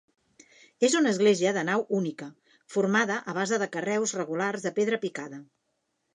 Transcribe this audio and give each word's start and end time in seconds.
És 0.87 0.95
una 0.99 1.11
església 1.15 1.51
de 1.57 1.63
nau 1.67 1.83
única, 1.97 2.29
formada 2.77 3.19
a 3.33 3.37
base 3.41 3.61
de 3.65 3.69
carreus 3.77 4.17
regulars 4.23 4.67
de 4.69 4.75
pedra 4.81 5.03
picada. 5.07 5.43